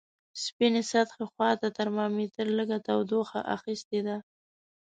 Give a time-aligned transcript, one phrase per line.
[0.43, 4.17] سپینې سطحې خواته ترمامتر لږه تودوخه اخستې ده.